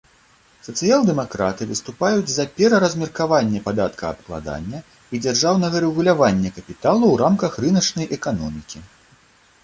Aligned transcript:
Сацыял-дэмакраты 0.67 1.63
выступаюць 1.71 2.29
за 2.35 2.45
пераразмеркаванне 2.59 3.59
падаткаабкладання 3.67 4.79
і 5.17 5.21
дзяржаўнага 5.25 5.81
рэгулявання 5.85 6.49
капіталу 6.57 7.03
ў 7.11 7.15
рамках 7.23 7.59
рыначнай 7.67 8.07
эканомікі. 8.19 8.79